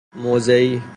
موضعی 0.15 0.81